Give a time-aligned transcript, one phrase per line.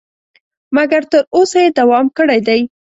[0.75, 2.61] مګر تر اوسه یې دوام کړی دی.